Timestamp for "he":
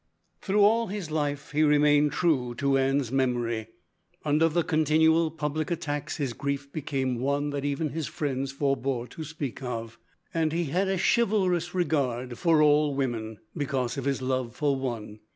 1.51-1.61, 10.53-10.63